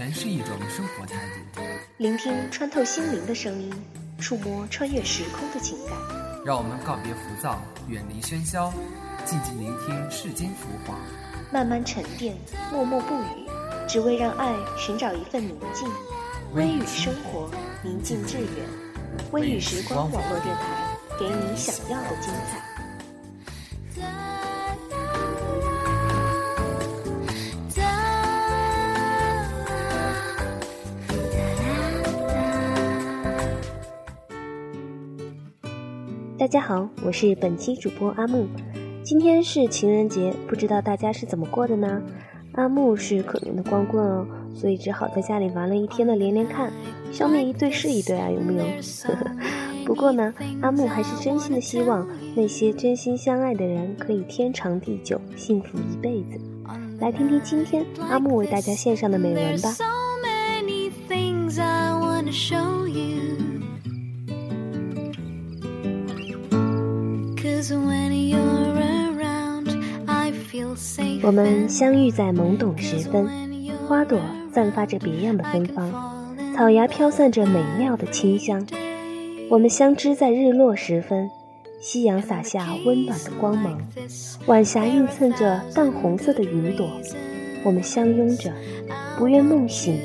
[0.00, 1.16] 全是一种生活态
[1.54, 1.60] 度。
[1.98, 3.70] 聆听穿透心灵的声音，
[4.18, 5.94] 触摸穿越时空的情感。
[6.42, 8.72] 让我们告别浮躁，远离喧嚣，
[9.26, 10.96] 静静聆听世间浮华，
[11.52, 12.34] 慢慢沉淀，
[12.72, 13.46] 默默不语，
[13.86, 15.86] 只为让爱寻找一份宁静。
[16.54, 17.50] 微雨生活，
[17.84, 18.48] 宁静致远。
[19.32, 22.69] 微雨时光网络电台，给你想要的精彩。
[36.50, 38.44] 大家好，我是本期主播阿木。
[39.04, 42.02] 今天是情人节，不知道大家是怎么过的呢？
[42.54, 46.72] 阿木是可怜的光棍哦，所以只好在家里玩了一天的连连看，
[47.12, 48.64] 消灭一对是一对啊，有没有？
[49.86, 56.40] 不过呢，阿木还是真心的希望那些真心相爱的人可以天长地久，幸福一辈子。
[56.98, 59.70] 来听听今天阿木为大家献上的美文吧。
[71.22, 73.28] 我们相遇在懵懂时分，
[73.86, 74.18] 花朵
[74.52, 75.92] 散发着别样的芬芳，
[76.56, 78.66] 草芽飘散着美妙的清香。
[79.48, 81.30] 我们相知在日落时分，
[81.80, 83.78] 夕阳洒下温暖的光芒，
[84.46, 86.88] 晚霞映衬着淡红色的云朵。
[87.62, 88.52] 我们相拥着，
[89.18, 89.98] 不愿梦醒。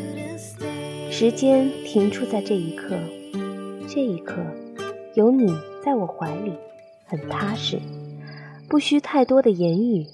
[1.09, 2.95] 时间停驻在这一刻，
[3.87, 4.35] 这一刻，
[5.15, 5.47] 有你
[5.83, 6.51] 在我怀里，
[7.05, 7.79] 很踏实，
[8.69, 10.05] 不需太多的言语。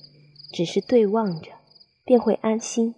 [0.54, 1.50] 只是对望着，
[2.04, 2.94] 便会安心。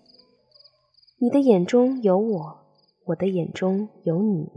[1.19, 2.65] 你的眼中有我，
[3.05, 4.49] 我的眼中有你。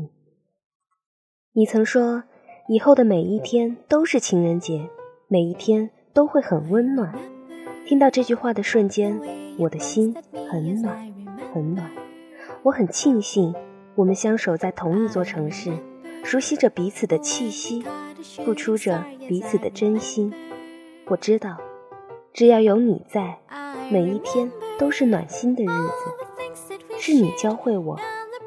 [1.53, 2.25] 你曾说，
[2.69, 4.89] 以后的每一天都是情人节，
[5.29, 7.14] 每一天都会很温暖。
[7.84, 9.20] 听到这句话的瞬间，
[9.58, 10.17] 我的心
[10.51, 11.13] 很暖，
[11.53, 11.91] 很暖。
[12.63, 13.55] 我很庆幸，
[13.95, 15.70] 我们相守在同一座城市，
[16.24, 17.85] 熟悉着彼此的气息，
[18.45, 20.33] 付出着彼此的真心。
[21.07, 21.57] 我知道。
[22.33, 23.39] 只要有你在，
[23.91, 26.98] 每一天都是暖心的日子。
[26.98, 27.98] 是你教会我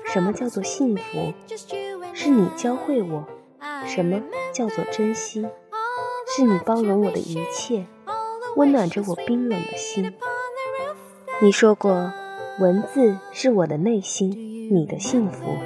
[0.06, 1.34] 什么叫做幸福，
[2.14, 3.26] 是你教会我
[3.88, 4.22] 什么
[4.54, 5.44] 叫做珍惜，
[6.36, 7.88] 是你包容我的一切，
[8.58, 10.14] 温暖着我冰冷的心。
[11.42, 12.14] 你说过，
[12.60, 14.30] 文字是我的内心，
[14.72, 15.58] 你的幸福。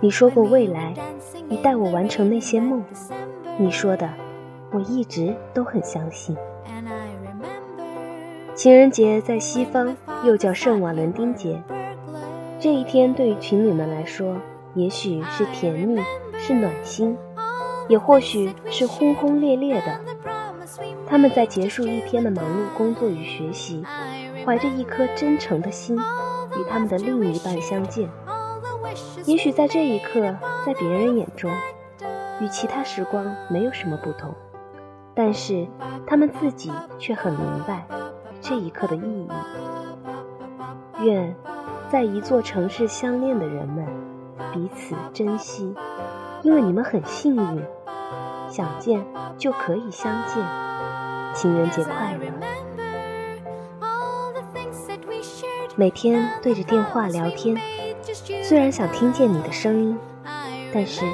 [0.00, 0.94] 你说过未来，
[1.48, 2.84] 你带我完成那些梦。
[3.58, 4.08] 你说的，
[4.70, 6.36] 我一直都很相信。
[8.54, 11.62] 情人节在西方又叫圣瓦伦丁节，
[12.60, 14.36] 这一天对于情侣们来说，
[14.74, 16.02] 也许是甜蜜，
[16.38, 17.16] 是暖心，
[17.88, 20.00] 也或许是轰轰烈烈的。
[21.06, 23.82] 他们在结束一天的忙碌工作与学习，
[24.44, 28.08] 怀着一颗真诚的心，与他们的另一半相见。
[29.24, 31.50] 也许在这一刻，在别人眼中，
[32.40, 34.34] 与其他时光没有什么不同，
[35.14, 35.66] 但是
[36.06, 37.86] 他们自己却很明白。
[38.40, 39.28] 这一刻的意义。
[41.00, 41.34] 愿
[41.90, 43.86] 在一座城市相恋的人们
[44.52, 45.74] 彼此珍惜，
[46.42, 47.62] 因为你们很幸运，
[48.48, 49.04] 想见
[49.36, 50.42] 就可以相见。
[51.34, 52.32] 情人节快乐！
[55.74, 57.56] 每天对着电话聊天，
[58.42, 59.98] 虽然想听见你的声音，
[60.72, 61.04] 但是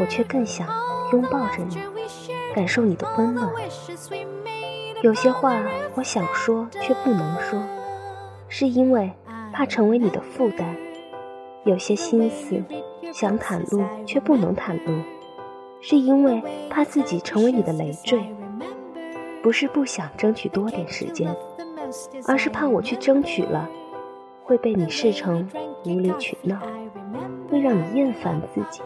[0.00, 0.68] 我却更想
[1.12, 1.76] 拥抱着你，
[2.54, 3.50] 感受你的温暖。
[5.02, 5.56] 有些话
[5.94, 7.62] 我想说却不能说，
[8.48, 9.12] 是因为
[9.52, 10.74] 怕成为你的负担；
[11.64, 12.62] 有些心思
[13.12, 15.02] 想袒露却不能袒露，
[15.80, 18.20] 是因为怕自己成为你的累赘。
[19.40, 21.34] 不是不想争取多点时间，
[22.26, 23.68] 而是怕我去争取了，
[24.42, 25.48] 会被你视成
[25.84, 26.58] 无理取闹，
[27.48, 28.82] 会让你厌烦自己。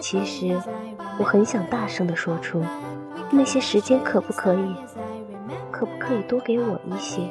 [0.00, 0.56] 其实
[1.18, 2.62] 我很想大声地说出。
[3.30, 4.76] 那些时间可不可以，
[5.72, 7.28] 可不可以多给我一些？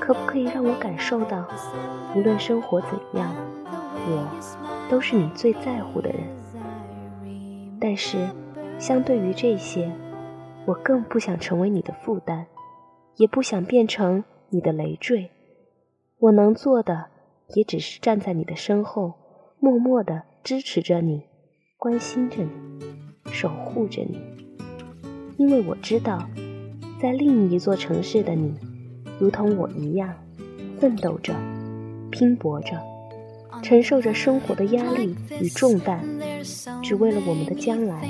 [0.00, 1.46] 可不可以让我感受到，
[2.16, 3.32] 无论生活怎样，
[4.08, 6.20] 我都是你最在乎的人。
[7.80, 8.28] 但是，
[8.80, 9.92] 相对于这些，
[10.66, 12.46] 我更不想成为你的负担，
[13.16, 15.30] 也不想变成你的累赘。
[16.18, 17.06] 我能做的，
[17.54, 19.14] 也只是站在你的身后，
[19.60, 21.26] 默默的支持着你，
[21.82, 22.48] 关心着你，
[23.32, 24.16] 守护着你。
[25.36, 26.24] 因为我知道，
[27.00, 28.54] 在另一座城市的你，
[29.18, 30.14] 如同我一样，
[30.78, 31.34] 奋斗着，
[32.08, 32.80] 拼搏着，
[33.64, 36.04] 承受着生活的压力与重担，
[36.84, 38.08] 只为了我们的将来。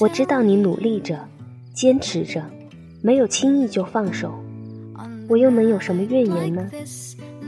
[0.00, 1.20] 我知道你努力着，
[1.72, 2.44] 坚持着，
[3.00, 4.34] 没有轻易就放手。
[5.28, 6.68] 我又能有什么怨言呢？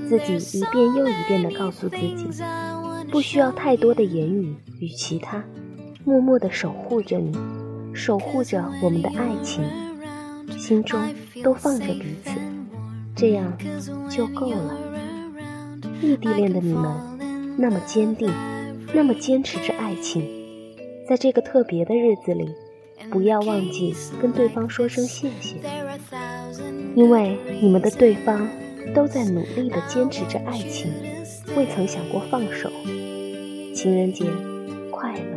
[0.08, 2.28] 自己一遍又一遍地告诉自己，
[3.12, 5.44] 不需要太多的言语与其他，
[6.02, 7.36] 默默地守护着你，
[7.92, 9.62] 守护着我们的爱情，
[10.58, 10.98] 心中
[11.44, 12.30] 都放着彼此，
[13.14, 13.52] 这样
[14.08, 14.74] 就够了。
[16.00, 16.90] 异地恋的你们，
[17.58, 18.32] 那么坚定，
[18.94, 20.26] 那么坚持着爱情，
[21.06, 22.48] 在这个特别的日子里。
[23.10, 25.56] 不要忘记跟对方说声谢谢，
[26.94, 28.48] 因为你们的对方
[28.94, 30.90] 都在努力的坚持着爱情，
[31.54, 32.70] 未曾想过放手。
[33.82, 34.24] 情人节
[34.92, 35.36] 快乐！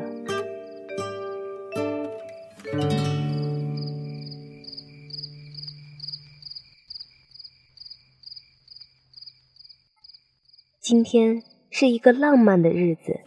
[10.79, 13.19] 今天是一个浪漫的日子，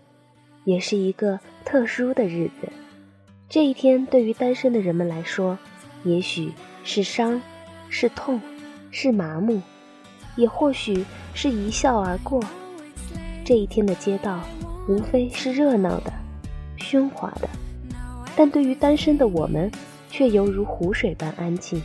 [0.62, 2.68] 也是一个特殊的日子。
[3.48, 5.58] 这一天对于单身的人们来说，
[6.04, 6.52] 也许
[6.84, 7.42] 是伤，
[7.88, 8.40] 是痛，
[8.92, 9.60] 是麻木，
[10.36, 11.04] 也或许
[11.34, 12.40] 是一笑而过。
[13.44, 14.40] 这一天的街道
[14.88, 16.10] 无非是热闹的、
[16.78, 17.48] 喧哗的，
[18.34, 19.70] 但对于单身的我们，
[20.08, 21.78] 却犹如湖水般安静。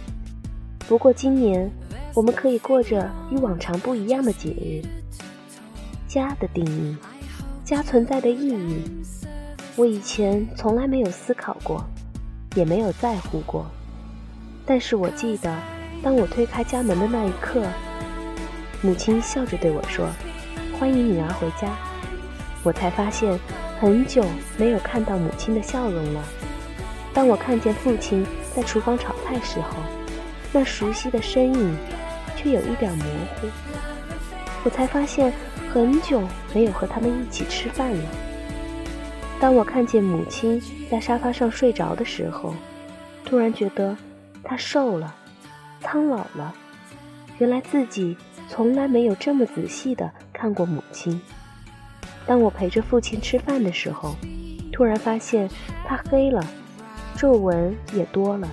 [0.87, 1.69] 不过今年，
[2.15, 4.81] 我们可以过着与往常不一样的节日。
[6.07, 6.95] 家的定义，
[7.65, 8.81] 家存在的意义。
[9.75, 11.83] 我以前从来没有思考过，
[12.55, 13.65] 也没有在乎过。
[14.65, 15.53] 但是我记得，
[16.01, 17.65] 当我推开家门的那一刻，
[18.81, 20.07] 母亲笑着对我说
[20.79, 21.75] ：“欢迎女儿回家。”
[22.63, 23.37] 我才发现，
[23.79, 24.23] 很久
[24.57, 26.23] 没有看到母亲的笑容了。
[27.13, 28.25] 当我看见父亲
[28.55, 29.75] 在厨房炒菜时候，
[30.51, 31.77] 那熟悉的身影
[32.35, 33.05] 却有一点模
[33.35, 33.47] 糊。
[34.63, 35.31] 我才发现，
[35.73, 36.23] 很久
[36.53, 38.03] 没有和他们一起吃饭了。
[39.39, 42.55] 当我看见母亲在沙发上睡着的时候，
[43.25, 43.97] 突然觉得
[44.41, 45.13] 她瘦了，
[45.81, 46.55] 苍老了。
[47.39, 48.15] 原来自己
[48.47, 51.21] 从来没有这么仔细的看过母亲。
[52.25, 54.15] 当我陪着父亲吃饭的时候，
[54.71, 55.49] 突然发现
[55.85, 56.45] 他黑了，
[57.17, 58.47] 皱纹也多了。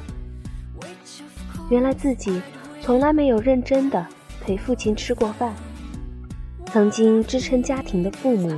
[1.71, 2.43] 原来自己
[2.81, 4.07] 从来没有认真的
[4.41, 5.55] 陪父亲吃过饭。
[6.67, 8.53] 曾经支撑家庭的父母。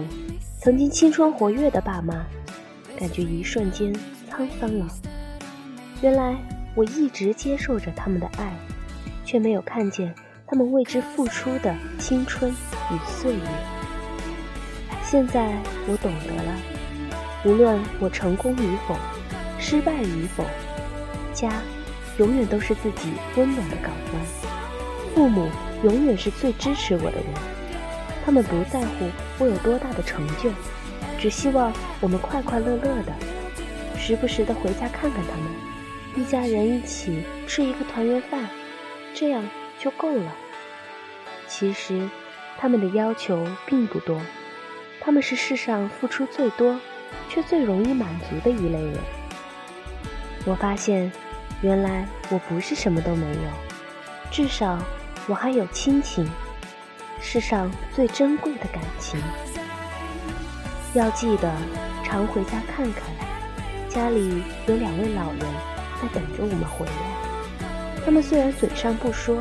[0.60, 2.24] 曾经青春活跃的爸妈，
[2.96, 3.92] 感觉一瞬间
[4.30, 4.86] 沧桑了。
[6.00, 6.36] 原来
[6.76, 8.52] 我一直接受着他们的爱，
[9.24, 10.14] 却没有看见
[10.46, 13.81] 他们为之付出的青春与岁月。
[15.12, 15.54] 现在
[15.86, 16.58] 我懂得了，
[17.44, 18.96] 无论我成功与否，
[19.58, 20.42] 失败与否，
[21.34, 21.52] 家
[22.16, 24.22] 永远都是自己温暖的港湾，
[25.14, 25.50] 父母
[25.84, 27.26] 永远是最支持我的人。
[28.24, 30.50] 他们不在乎我有多大的成就，
[31.20, 31.70] 只希望
[32.00, 33.12] 我们快快乐乐的，
[33.98, 35.46] 时不时的回家看看他们，
[36.16, 38.48] 一家人一起吃一个团圆饭，
[39.12, 39.46] 这样
[39.78, 40.34] 就够了。
[41.46, 42.08] 其实，
[42.56, 44.18] 他们的要求并不多，
[45.04, 46.78] 他们是世上付出最多，
[47.28, 48.94] 却最容易满足的一类人。
[50.44, 51.10] 我发现，
[51.60, 53.50] 原来我不是什么都没有，
[54.30, 54.78] 至少
[55.26, 56.24] 我还有亲情。
[57.20, 59.20] 世上最珍贵的感情，
[60.94, 61.52] 要记得
[62.04, 63.02] 常回家看看。
[63.88, 65.40] 家里有两位老人
[66.00, 69.40] 在等着我们回来，他们虽然嘴上不说，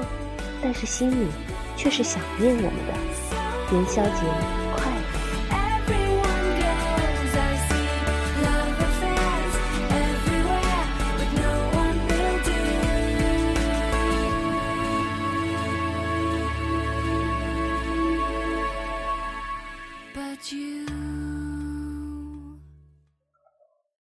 [0.61, 1.27] 但是心里
[1.77, 3.75] 却是想念我们的。
[3.75, 4.60] 元宵节。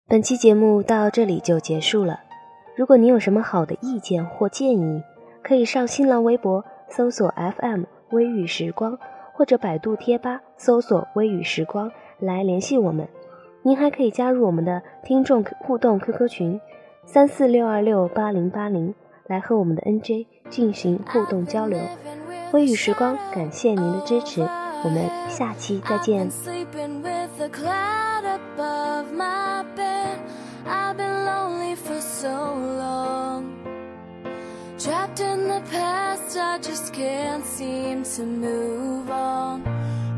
[0.09, 2.21] 本期节目到这里就结束了。
[2.75, 5.03] 如果你有什么好的意见或建议，
[5.43, 8.97] 可以上新浪微博搜索 FM 微雨时光，
[9.33, 13.07] 或者百度贴吧搜索微雨时光来联系我们。
[13.61, 16.59] 您还可以加入我们的听众互动 QQ 群
[17.05, 18.95] 三四六二六八零八零，
[19.27, 21.79] 来和我们的 NJ 进行互动交流。
[22.51, 24.41] 微雨时光，感谢您的支持，
[24.84, 26.30] 我们下期再见。
[30.66, 33.52] I've been lonely for so long.
[34.78, 39.62] Trapped in the past, I just can't seem to move on.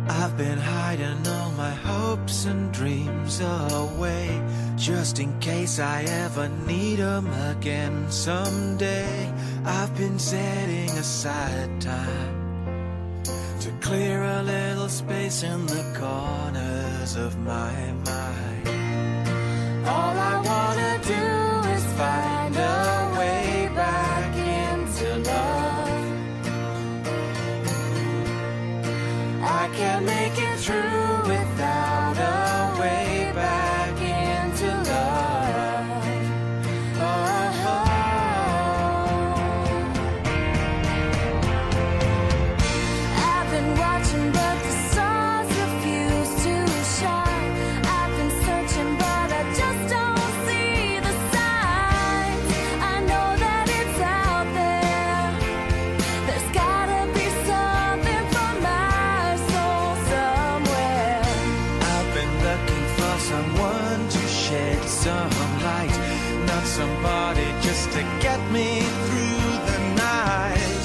[0.08, 4.40] I've been hiding all my hopes and dreams away
[4.76, 9.32] Just in case I ever need them again someday
[9.64, 12.49] I've been setting aside time To
[13.91, 17.73] clear a little space in the corners of my
[18.09, 18.67] mind.
[19.85, 21.25] All I wanna do
[21.75, 24.31] is find a way back
[24.63, 26.03] into love.
[29.61, 31.00] I can make it through.
[67.91, 70.81] to get me through the night.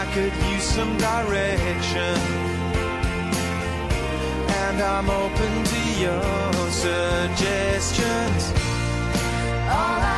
[0.00, 2.16] I could use some direction,
[4.62, 6.22] and I'm open to your
[6.70, 8.42] suggestions.
[9.78, 10.09] All